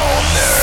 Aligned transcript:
on 0.00 0.34
there. 0.34 0.57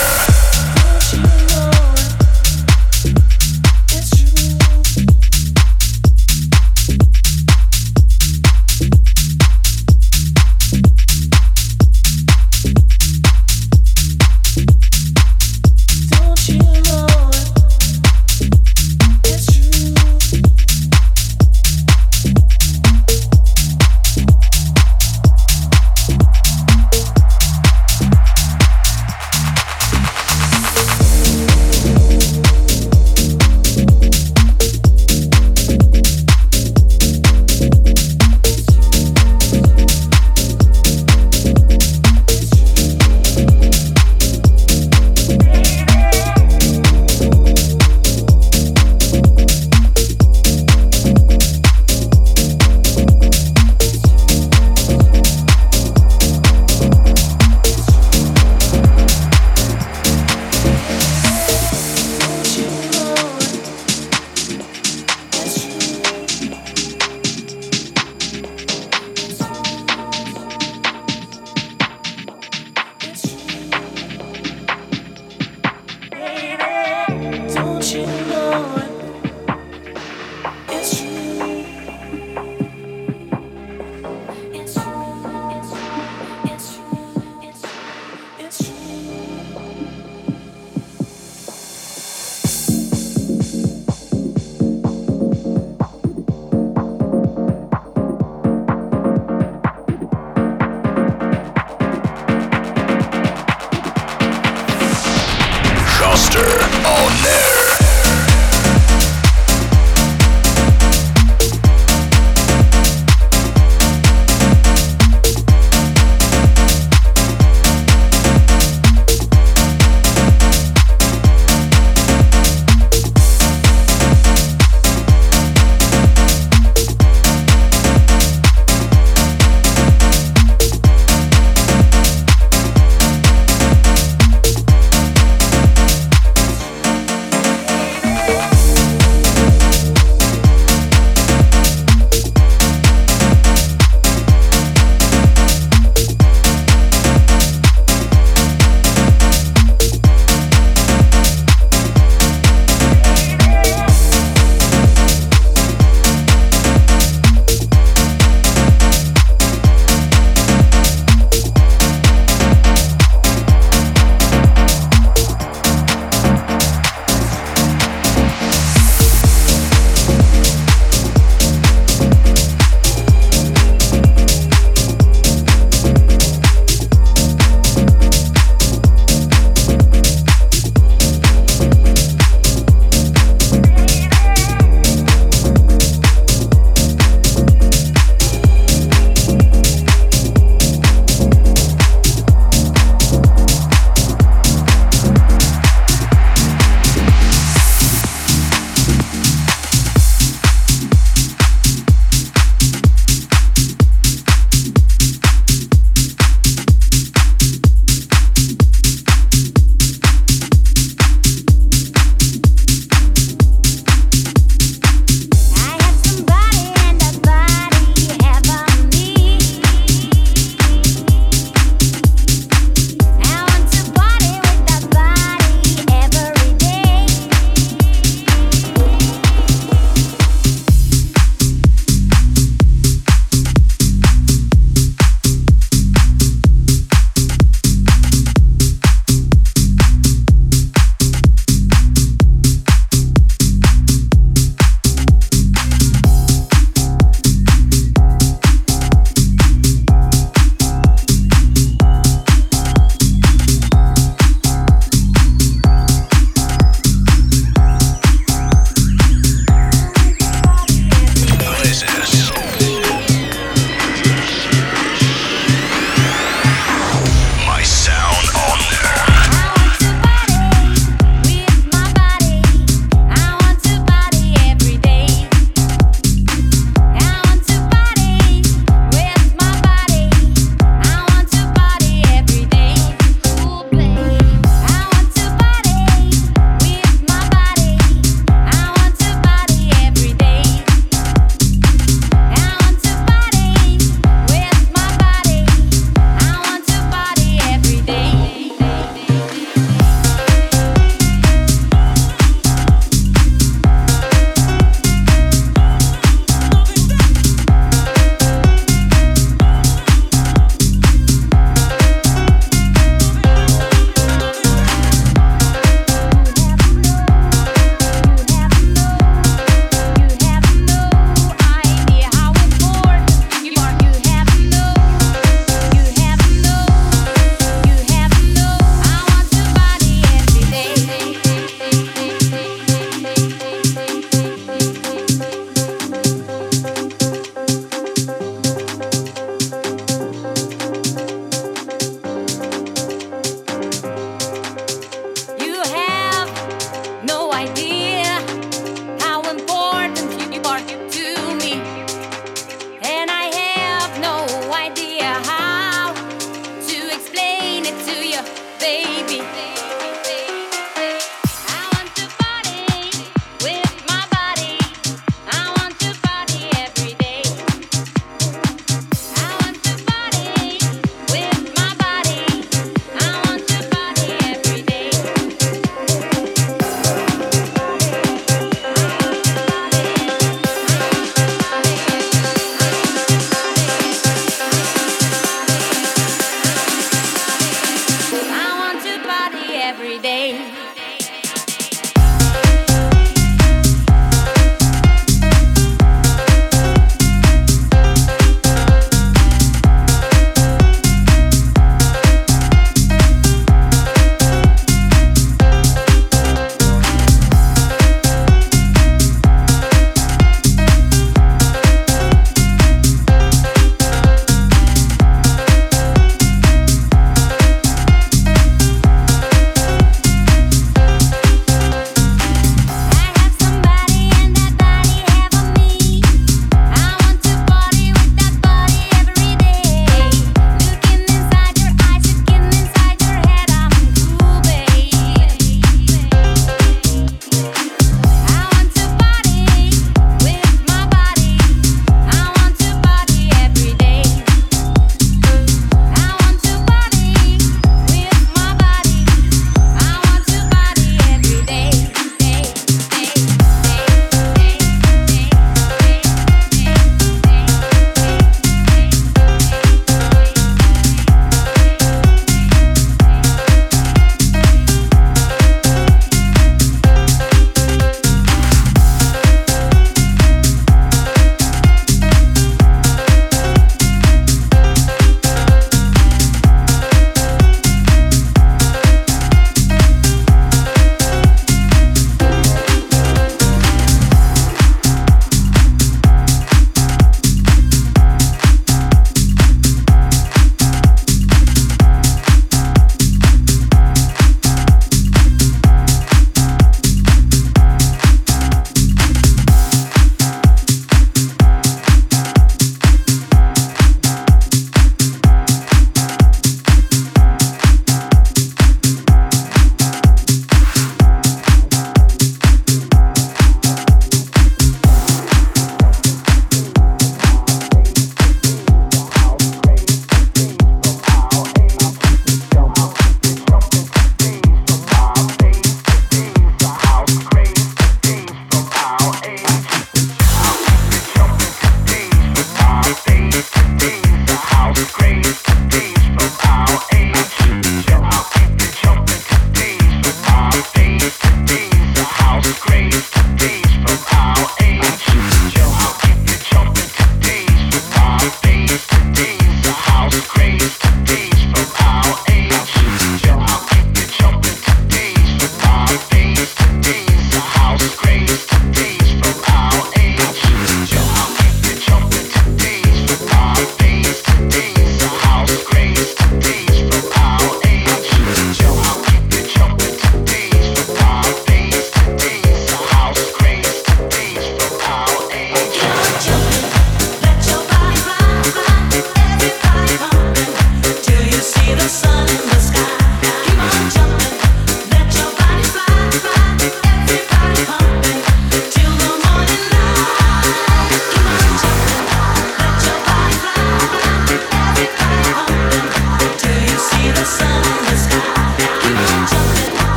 Master 106.35 106.85
on 106.85 107.25
air. 107.27 107.64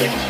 music. 0.00 0.27